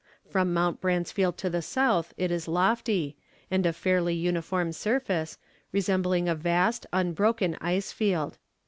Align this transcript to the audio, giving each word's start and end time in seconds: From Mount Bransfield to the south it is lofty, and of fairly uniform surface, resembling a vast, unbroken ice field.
From 0.31 0.51
Mount 0.51 0.81
Bransfield 0.81 1.35
to 1.37 1.49
the 1.51 1.61
south 1.61 2.11
it 2.17 2.31
is 2.31 2.47
lofty, 2.47 3.15
and 3.51 3.67
of 3.67 3.75
fairly 3.75 4.15
uniform 4.15 4.71
surface, 4.71 5.37
resembling 5.71 6.27
a 6.27 6.33
vast, 6.33 6.87
unbroken 6.91 7.55
ice 7.61 7.91
field. 7.91 8.39